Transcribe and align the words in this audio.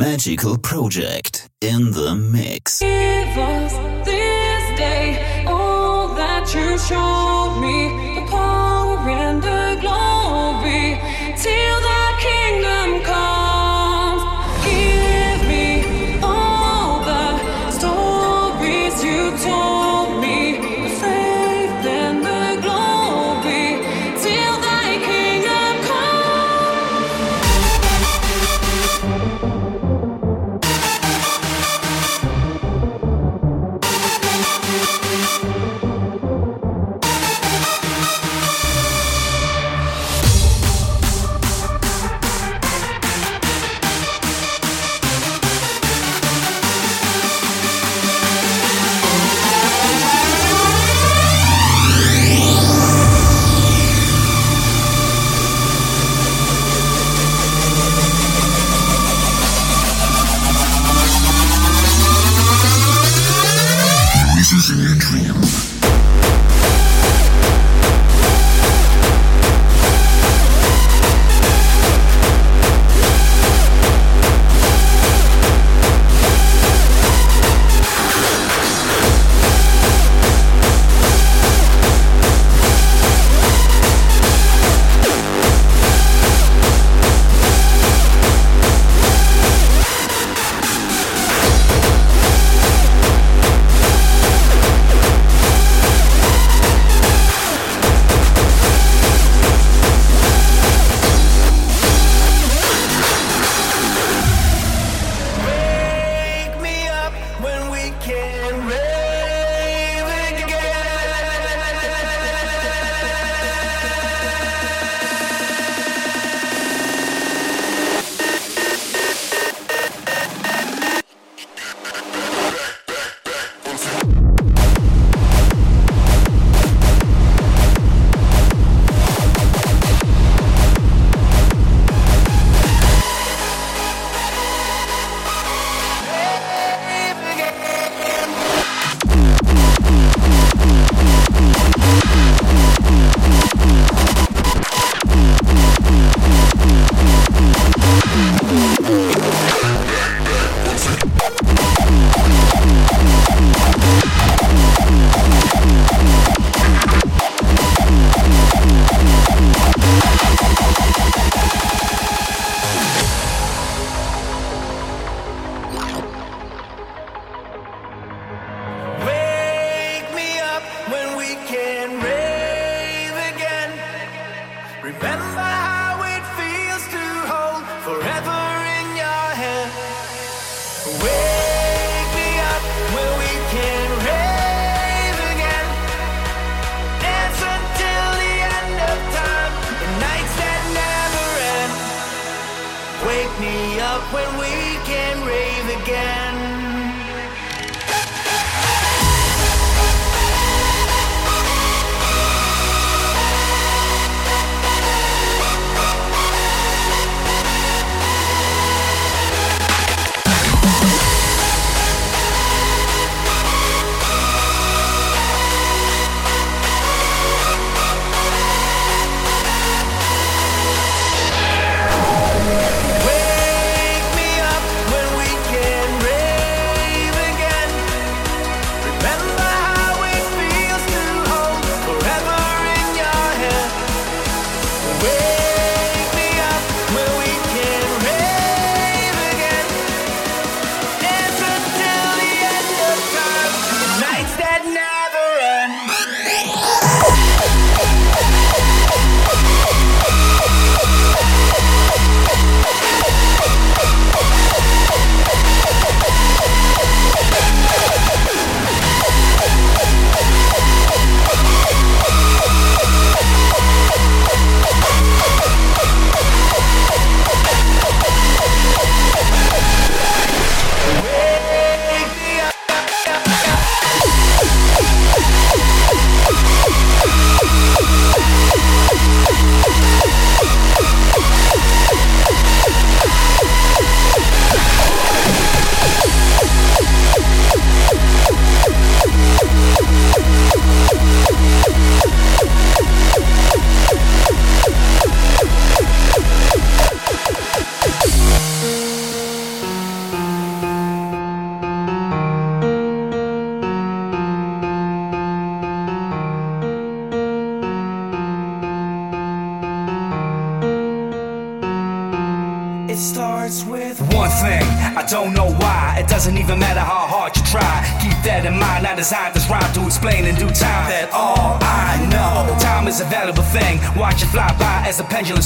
Magical 0.00 0.56
Project 0.56 1.50
in 1.60 1.90
the 1.90 2.14
mix. 2.14 2.80
Give 2.80 3.36
us 3.36 3.74
this 4.06 4.78
day 4.78 5.44
all 5.46 6.08
that 6.14 6.54
you 6.54 6.78
showed 6.78 7.60
me, 7.60 7.76
the 8.14 8.26
power 8.30 9.10
and 9.10 9.42
the 9.42 9.69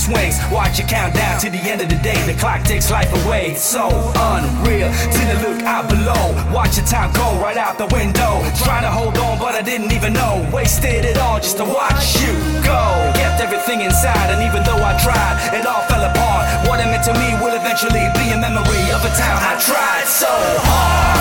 swings. 0.05 0.37
Watch 0.53 0.79
it 0.79 0.89
count 0.89 1.15
down 1.15 1.41
to 1.41 1.49
the 1.49 1.63
end 1.65 1.81
of 1.81 1.89
the 1.89 1.97
day. 2.05 2.21
The 2.29 2.37
clock 2.37 2.63
takes 2.65 2.91
life 2.91 3.11
away. 3.25 3.57
It's 3.57 3.65
so 3.65 3.89
unreal. 3.89 4.93
Till 5.13 5.27
the 5.33 5.39
look 5.49 5.63
out 5.65 5.89
below. 5.89 6.25
Watch 6.53 6.77
your 6.77 6.87
time 6.87 7.13
go 7.13 7.25
right 7.41 7.57
out 7.57 7.79
the 7.79 7.89
window. 7.89 8.45
Trying 8.65 8.85
to 8.85 8.93
hold 8.93 9.17
on, 9.19 9.39
but 9.39 9.55
I 9.55 9.63
didn't 9.63 9.93
even 9.93 10.13
know. 10.13 10.45
Wasted 10.53 11.05
it 11.05 11.17
all 11.17 11.41
just 11.41 11.57
to 11.57 11.65
watch 11.65 12.21
you 12.21 12.33
go. 12.61 12.81
Kept 13.17 13.41
everything 13.41 13.81
inside, 13.81 14.29
and 14.29 14.45
even 14.45 14.63
though 14.69 14.83
I 14.85 14.93
tried, 15.01 15.35
it 15.57 15.65
all 15.67 15.83
fell 15.89 16.05
apart. 16.05 16.69
What 16.69 16.81
it 16.81 16.89
meant 16.93 17.05
to 17.09 17.15
me 17.17 17.33
will 17.41 17.57
eventually 17.57 18.05
be 18.21 18.31
a 18.37 18.39
memory 18.39 18.85
of 18.93 19.01
a 19.05 19.13
time 19.17 19.41
I 19.41 19.57
tried 19.59 20.07
so 20.07 20.29
hard. 20.69 21.14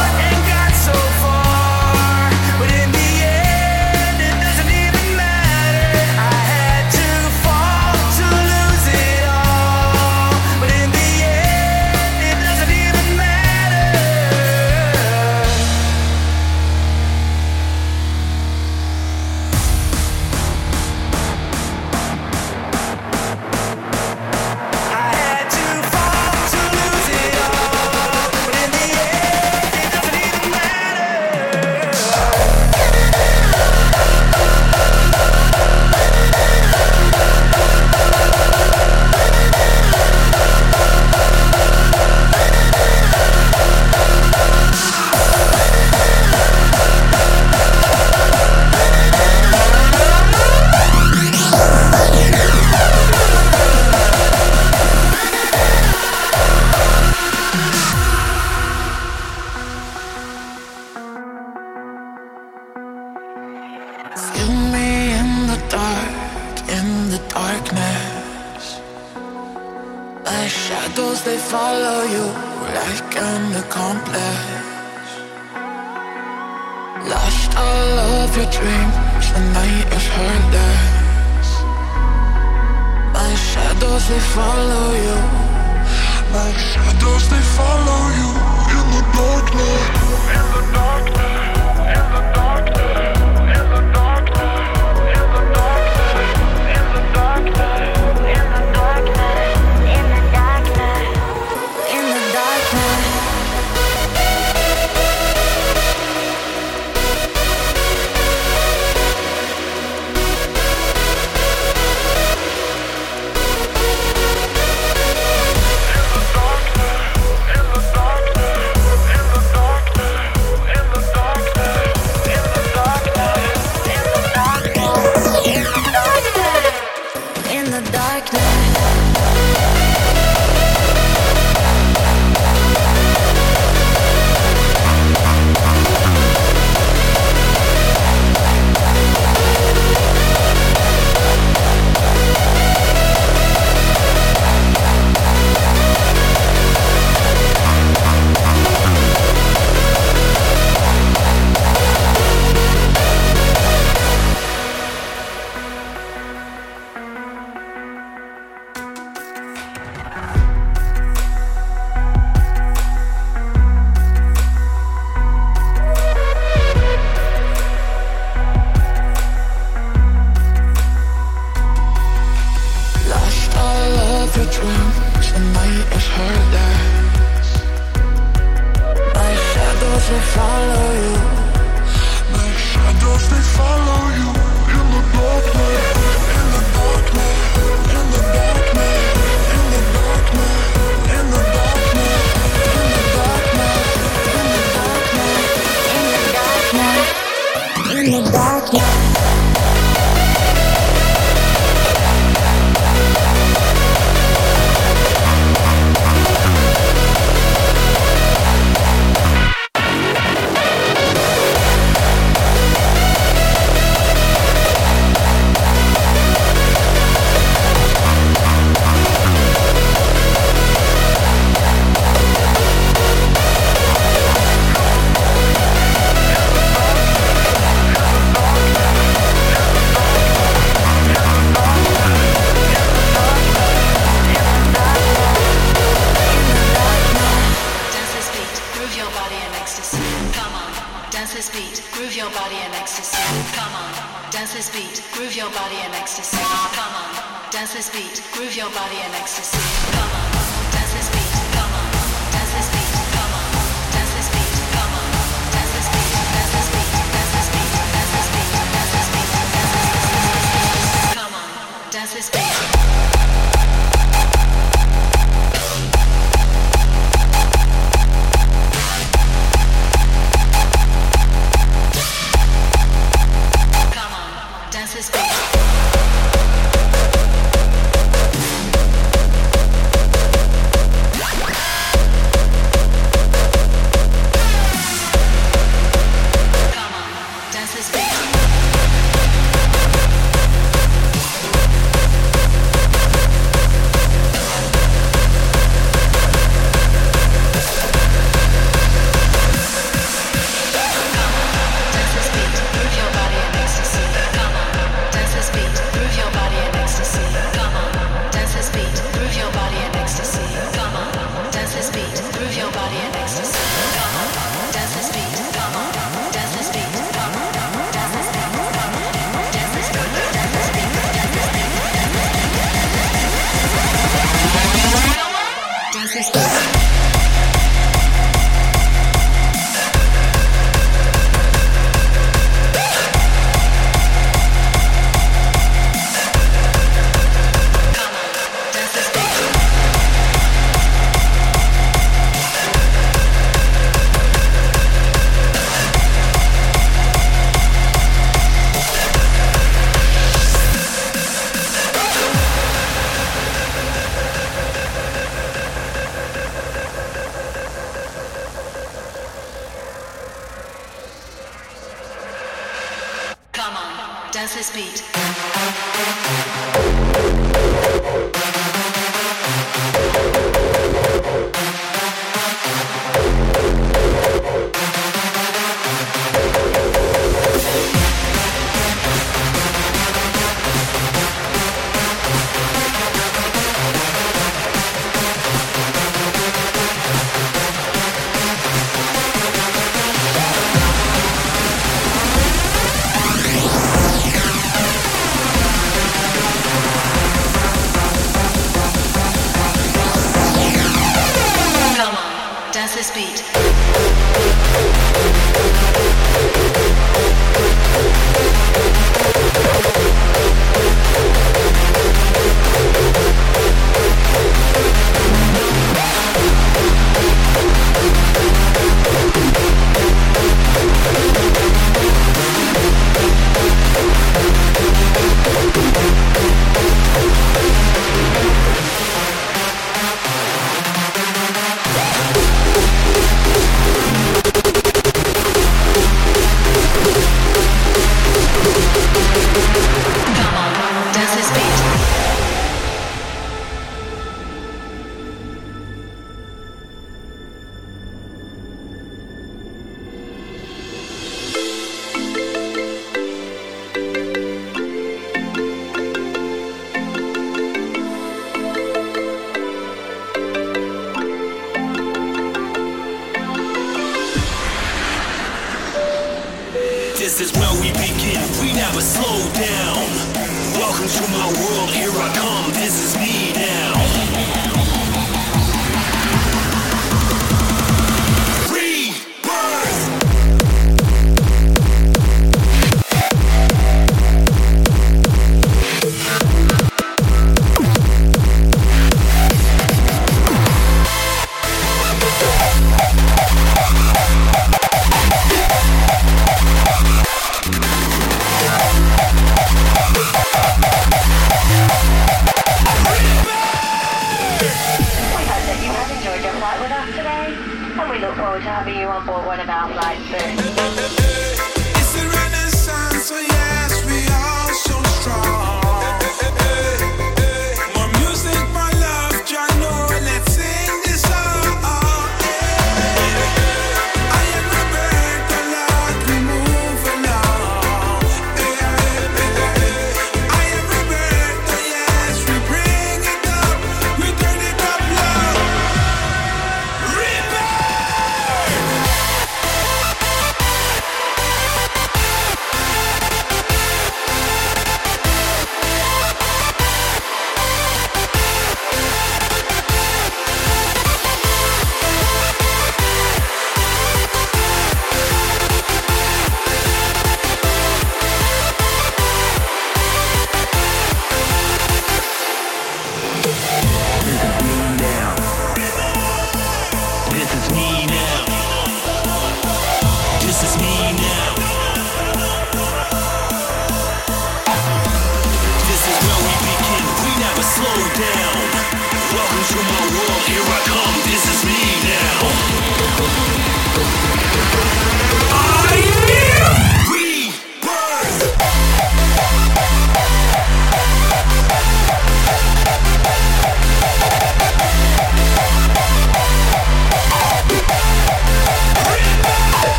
Dance 326.13 326.52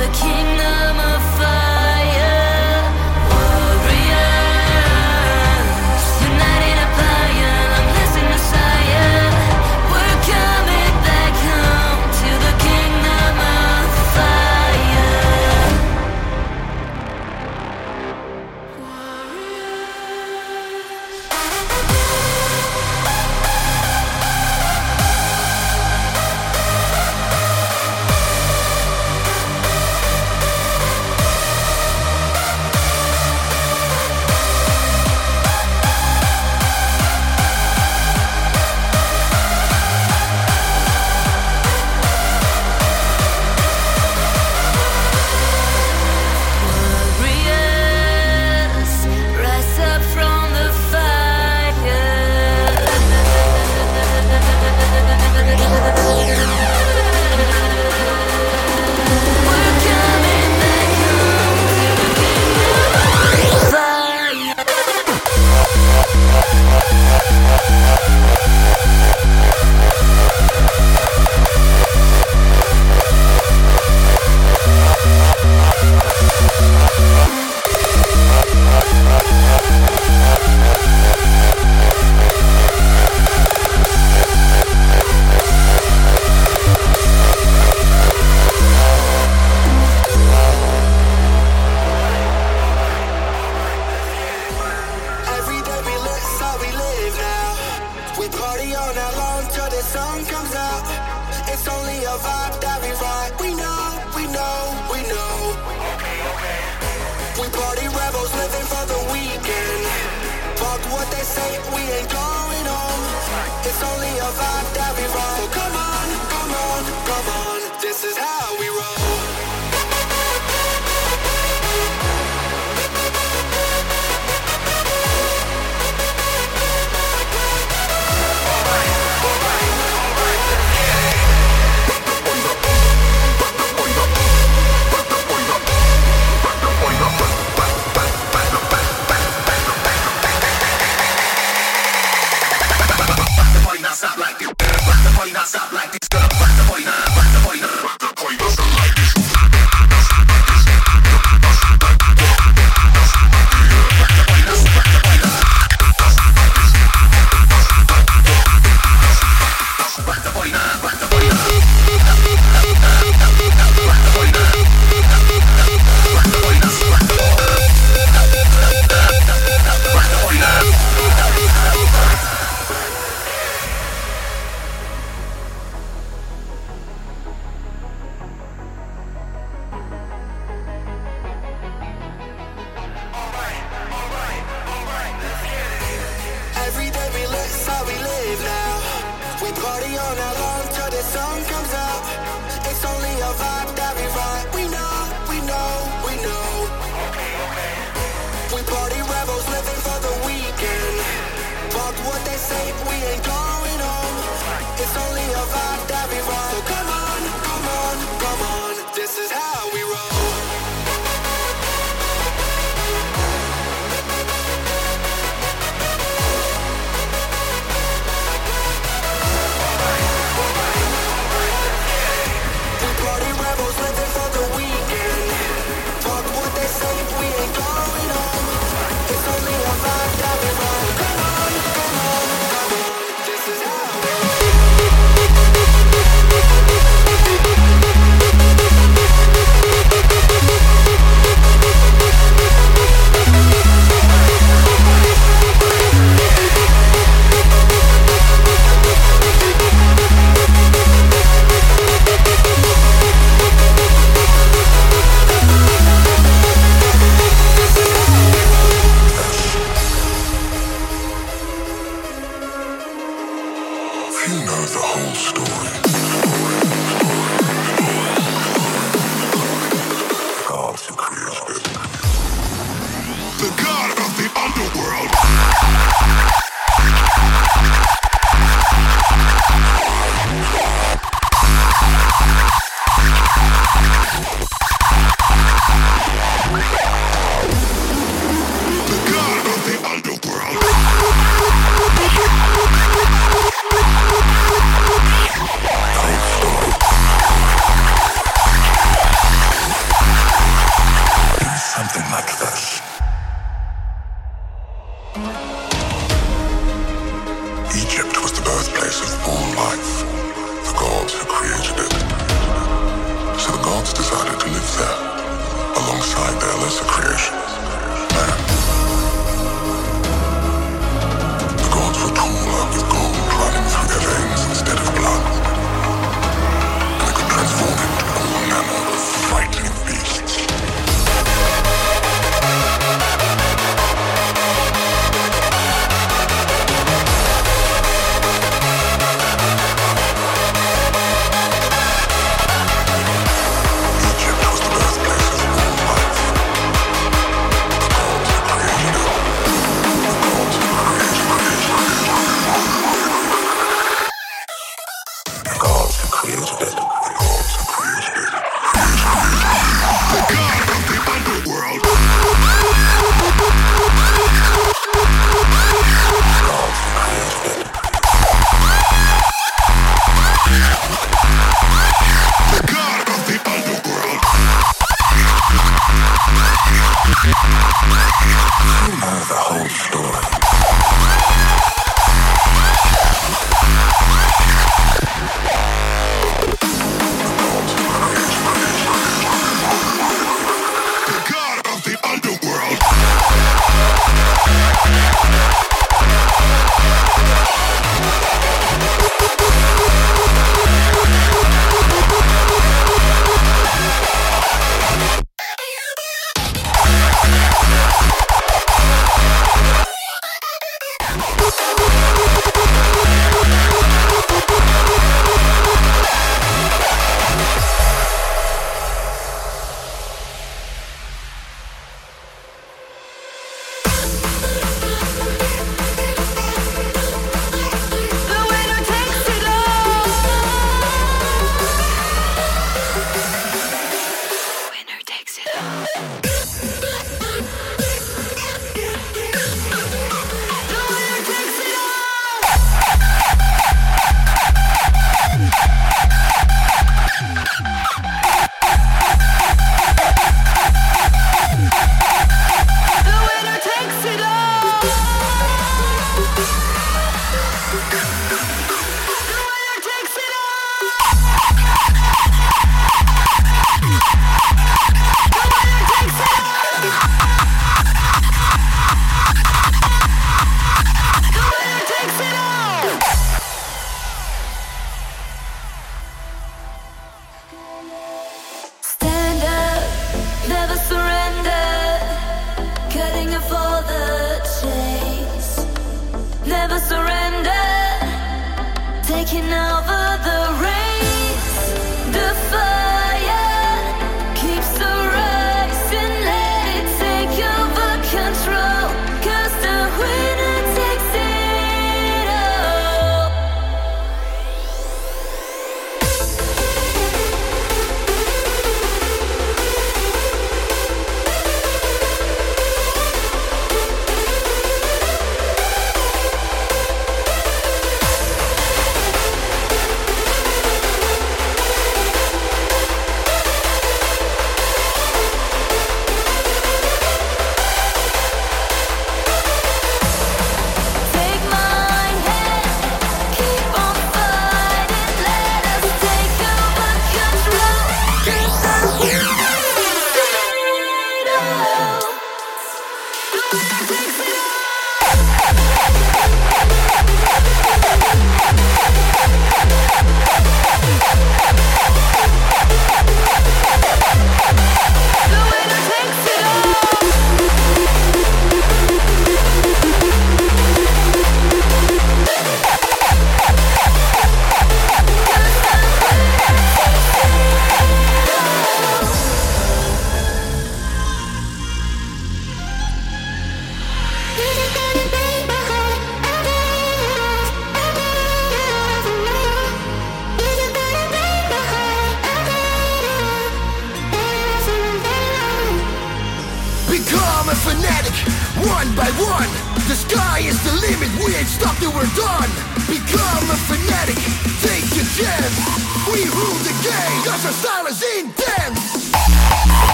the 0.00 0.06
party, 0.06 0.89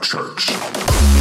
church. 0.00 1.19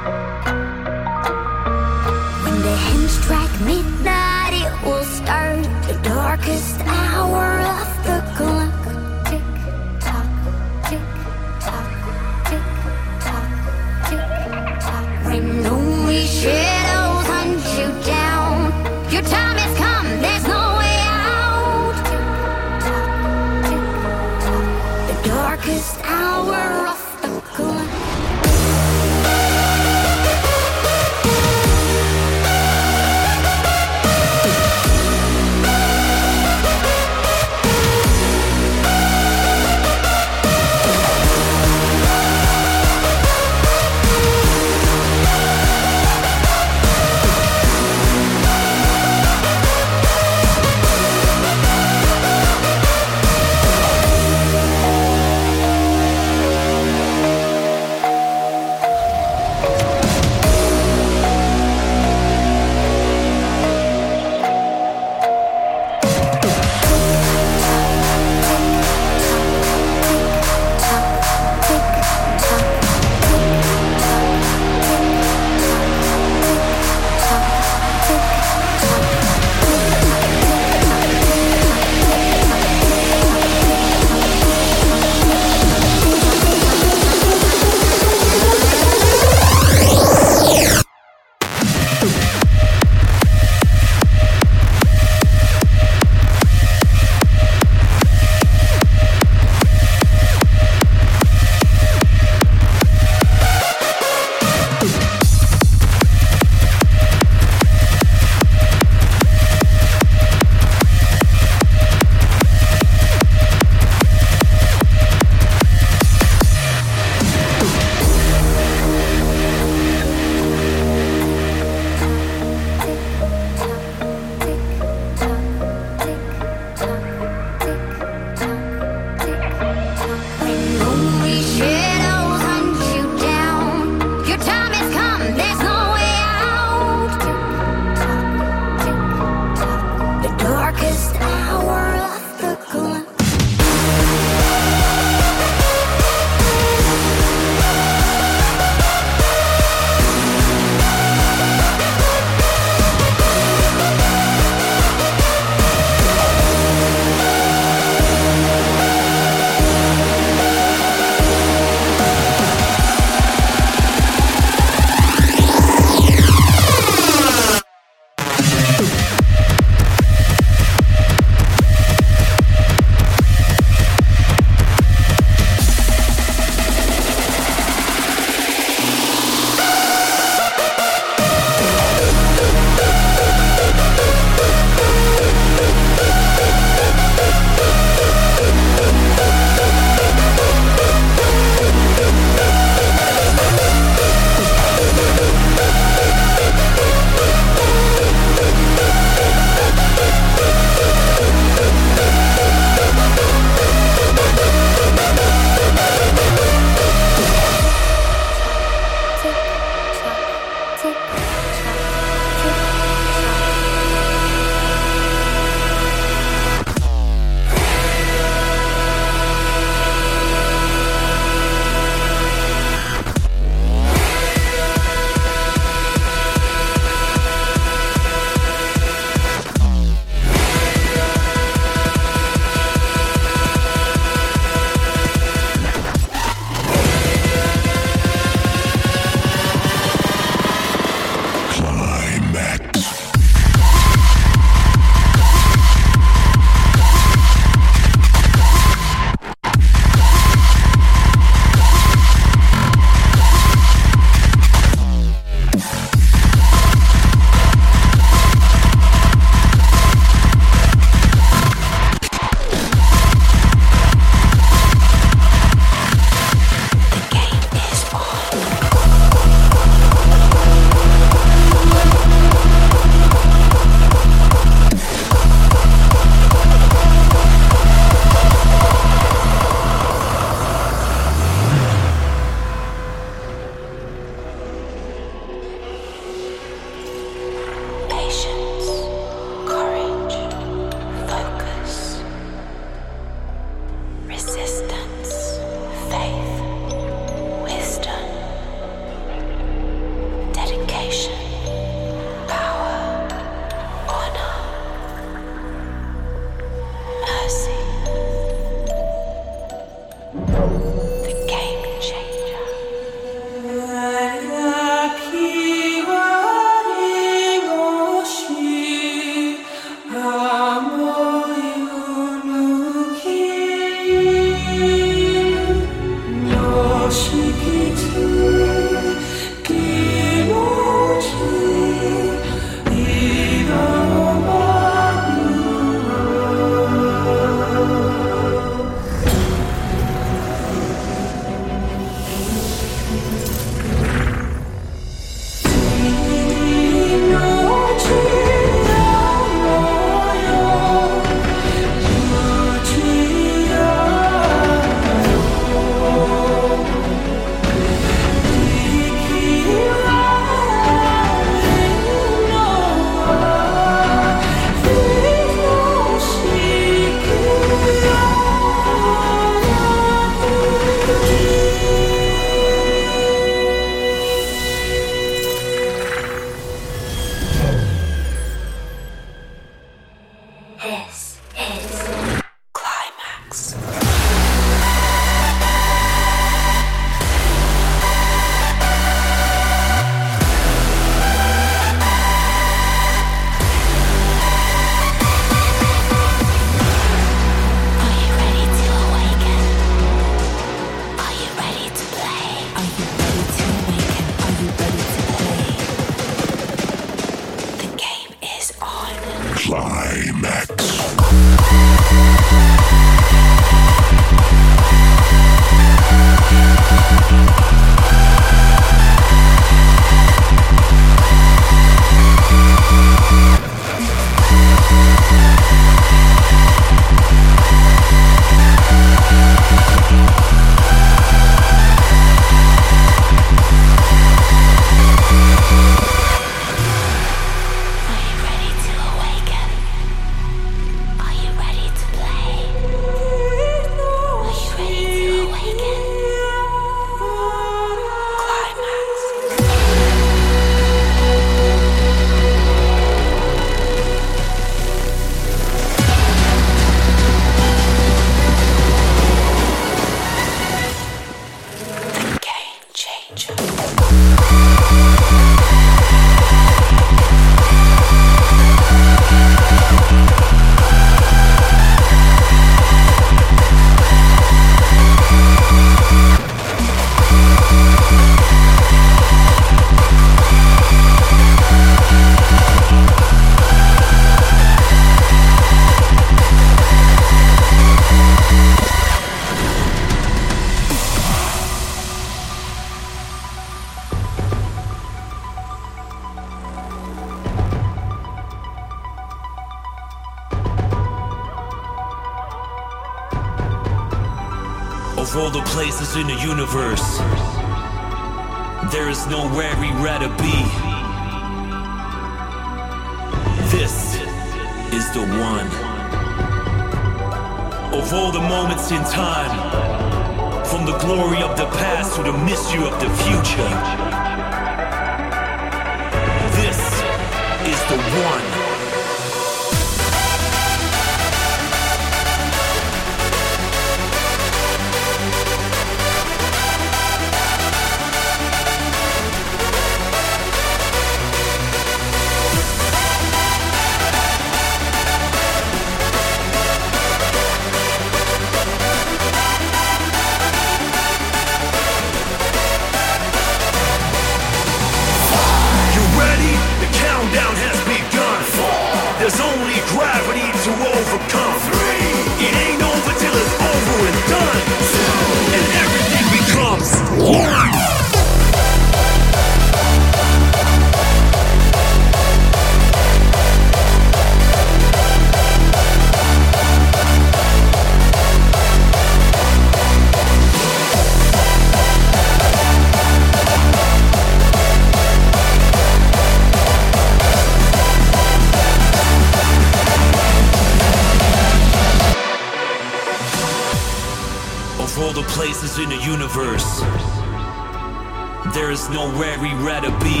be. 599.84 600.00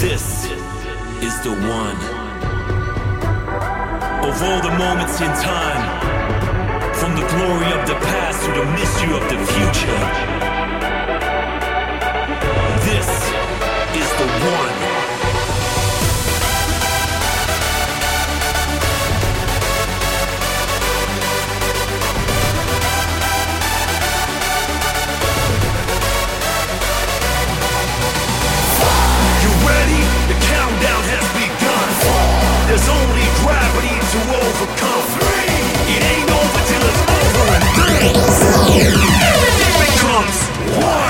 This 0.00 0.48
is 1.26 1.34
the 1.46 1.54
one. 1.80 1.98
Of 4.28 4.34
all 4.46 4.60
the 4.68 4.74
moments 4.84 5.20
in 5.20 5.32
time, 5.52 5.84
from 6.94 7.12
the 7.20 7.26
glory 7.32 7.70
of 7.78 7.82
the 7.90 7.98
past 8.08 8.38
to 8.44 8.50
the 8.60 8.66
mystery 8.78 9.12
of 9.20 9.24
the 9.32 9.38
future, 9.54 10.00
this 12.88 13.08
is 14.00 14.08
the 14.20 14.28
one. 14.56 14.71
gravity 33.42 33.94
to 34.12 34.20
overcome. 34.38 35.04
Three, 35.18 35.58
It 35.94 36.02
ain't 36.12 36.30
over 36.30 36.60
till 36.70 36.84
it's 36.90 37.02
over 37.18 37.44
and 37.56 37.64
done. 37.76 38.16
Everything 39.30 39.74
becomes 39.86 40.38
one. 40.84 41.01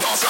Bass 0.00 0.28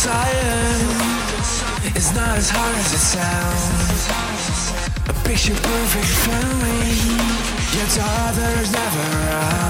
science 0.00 1.60
is 1.94 2.14
not 2.14 2.38
as 2.38 2.48
hard 2.48 2.74
as 2.76 2.92
it 2.98 3.04
sounds. 3.14 4.02
A 5.10 5.28
picture 5.28 5.52
perfect 5.52 6.12
family, 6.24 6.96
your 7.76 7.88
daughter's 7.98 8.72
never 8.72 9.04
around. 9.18 9.69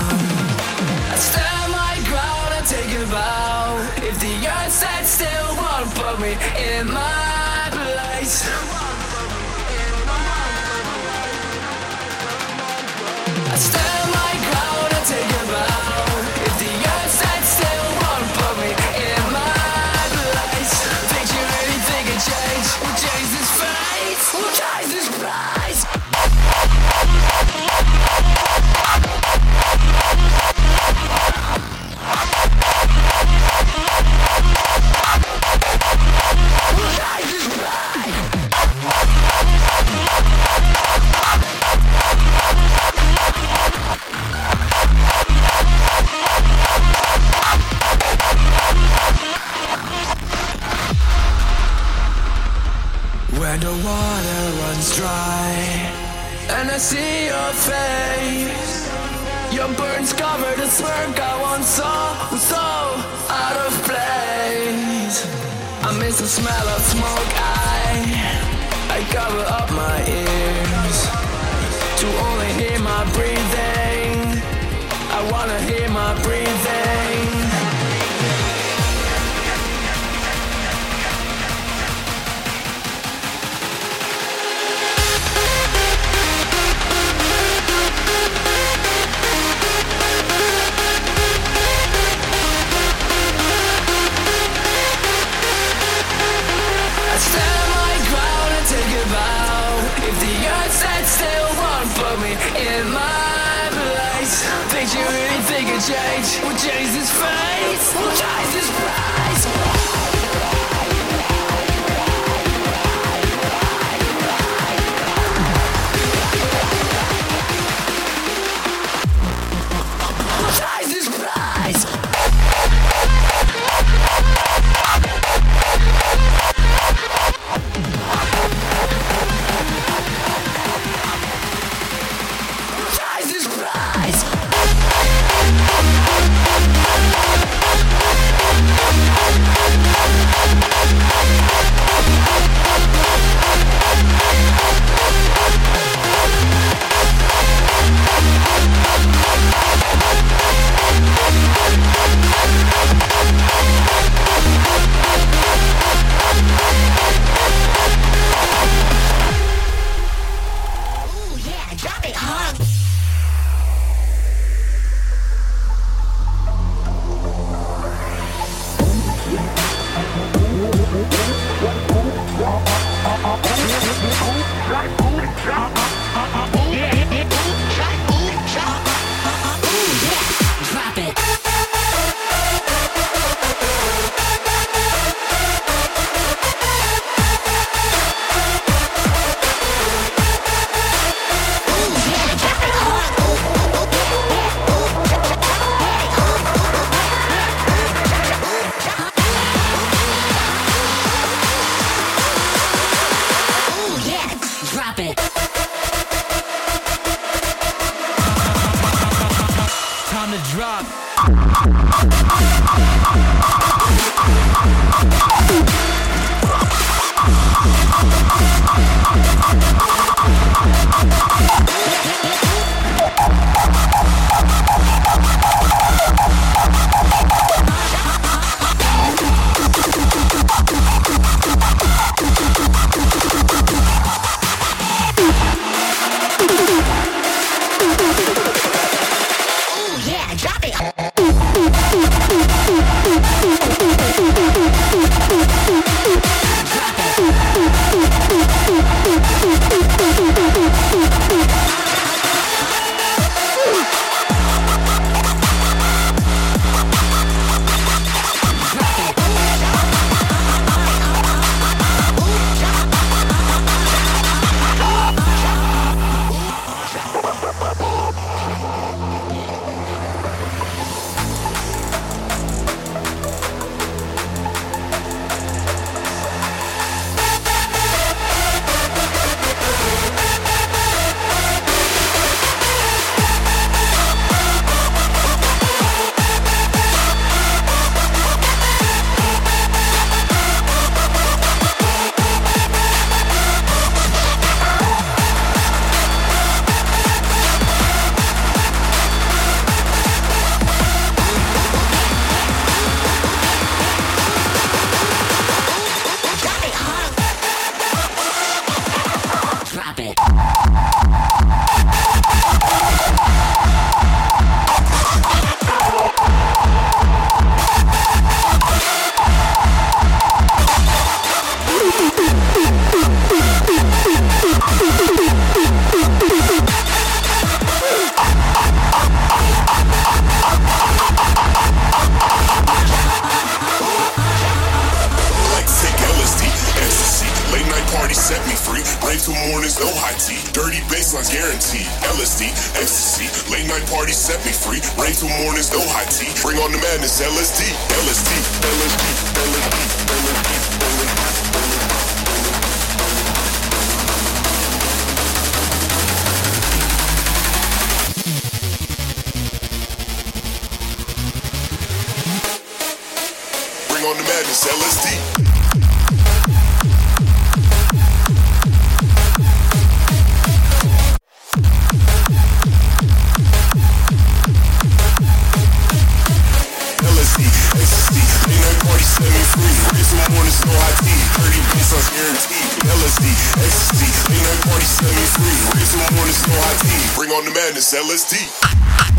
seven 379.20 379.44
free. 379.52 379.76
Bitch, 379.92 380.12
my 380.16 380.26
one 380.32 380.46
is 380.48 380.58
no 380.64 380.72
IT. 380.72 381.08
30 381.44 381.60
bits 381.76 381.92
on 381.92 382.04
guaranteed. 382.16 382.68
LSD, 382.88 383.24
ecstasy. 383.60 384.08
Late 384.32 384.44
night 384.48 384.62
party, 384.64 384.86
seven 384.88 385.26
free. 385.36 385.60
Bitch, 385.76 385.92
my 386.00 386.08
one 386.16 386.28
is 386.28 386.40
no 386.48 386.56
IT. 386.56 386.86
Bring 387.16 387.30
on 387.36 387.44
the 387.44 387.52
madness, 387.52 387.92
LSD. 387.92 389.09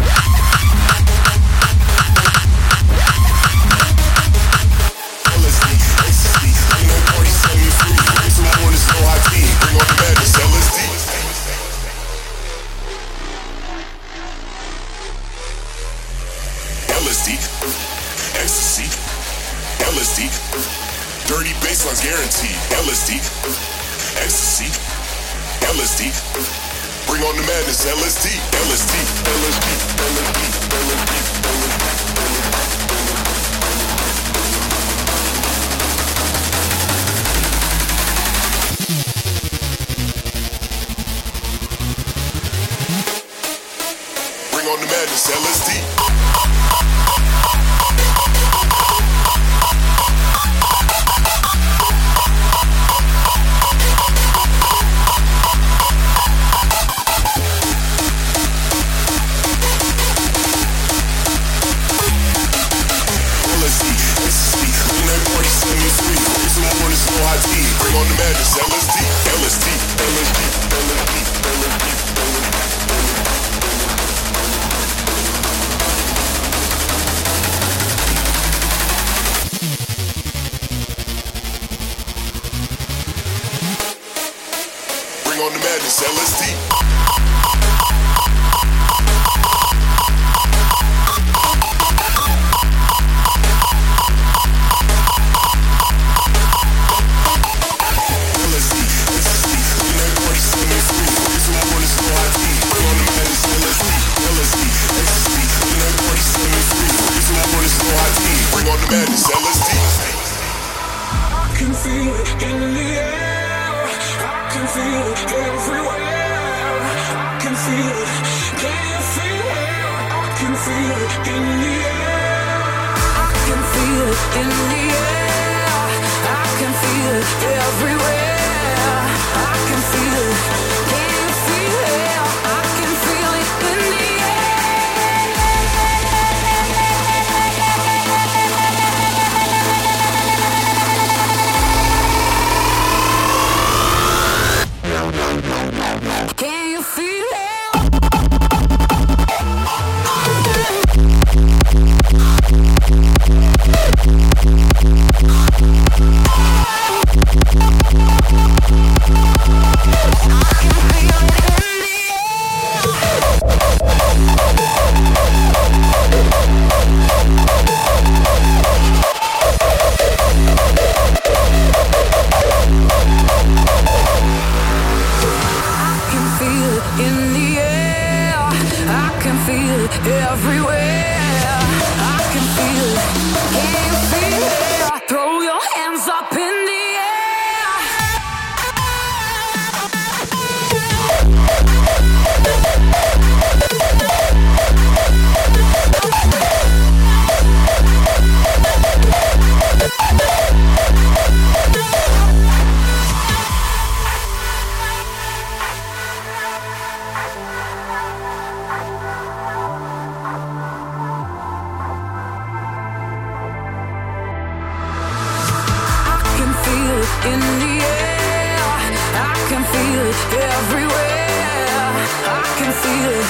can 222.62 222.72
feel 222.82 223.12
it. 223.20 223.28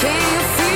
Can 0.00 0.20
you 0.32 0.40
feel 0.56 0.71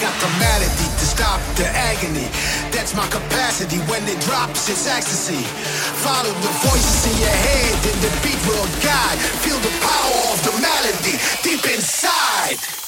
got 0.00 0.16
the 0.18 0.28
malady 0.40 0.88
to 0.96 1.04
stop 1.04 1.40
the 1.56 1.68
agony. 1.68 2.26
That's 2.72 2.94
my 2.94 3.06
capacity. 3.08 3.76
When 3.84 4.02
it 4.08 4.18
drops, 4.20 4.68
it's 4.68 4.88
ecstasy. 4.88 5.44
Follow 6.00 6.32
the 6.40 6.52
voices 6.64 7.12
in 7.12 7.16
your 7.20 7.36
head, 7.46 7.76
and 7.84 8.00
the 8.00 8.12
beat 8.24 8.40
will 8.48 8.68
guide. 8.80 9.18
Feel 9.44 9.60
the 9.60 9.74
power 9.84 10.20
of 10.32 10.40
the 10.42 10.54
melody 10.56 11.20
deep 11.44 11.64
inside. 11.68 12.79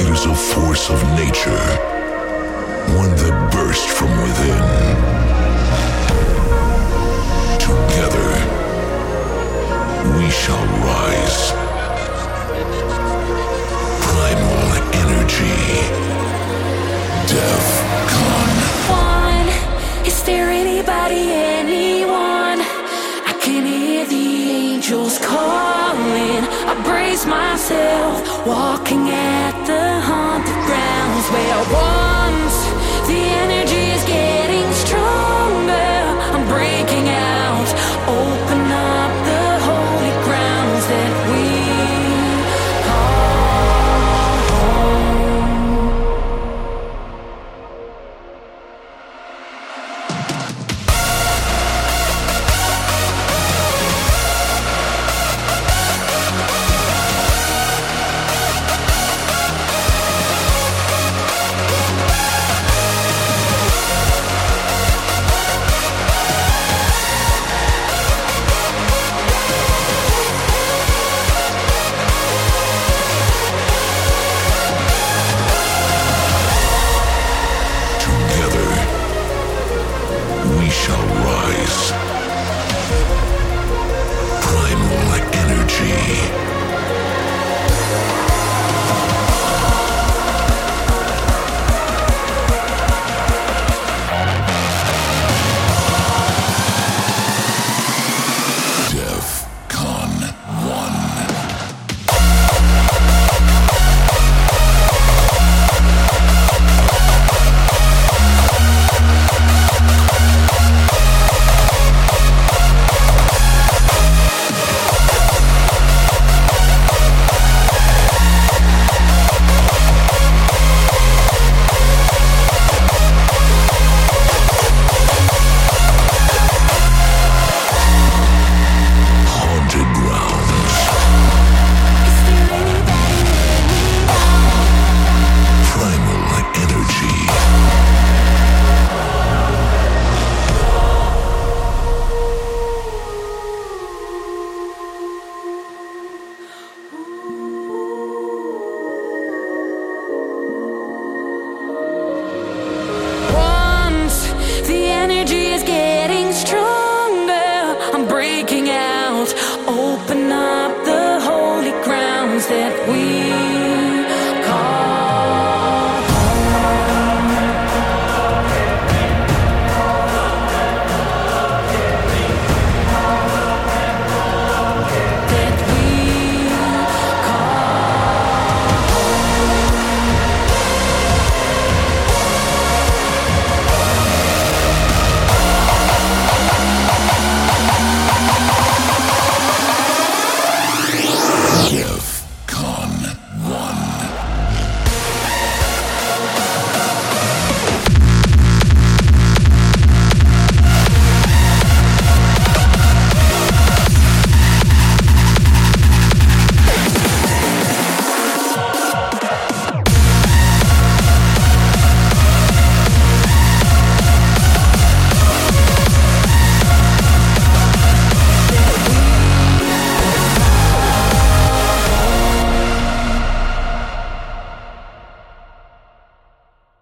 It 0.00 0.08
is 0.08 0.24
a 0.26 0.34
force 0.34 0.90
of 0.90 1.02
nature, 1.14 1.64
one 3.00 3.12
that 3.22 3.50
bursts 3.52 3.90
from 3.98 4.10
within. 4.22 4.62
Together, 7.58 8.30
we 10.16 10.30
shall 10.30 10.66
rise. 10.90 11.52
Primal 14.04 14.68
energy. 15.02 15.60
Death 17.32 17.72
gone. 18.12 18.58
One, 18.92 19.48
is 20.06 20.22
there 20.24 20.48
anybody, 20.50 21.24
anyone? 21.32 22.60
I 23.30 23.34
can 23.40 23.64
hear 23.66 24.04
the 24.06 24.50
angels 24.72 25.18
calling. 25.18 26.42
I 26.70 26.74
brace 26.84 27.24
myself, 27.26 28.46
walking 28.46 29.10
at 29.10 29.55
我 31.68 32.05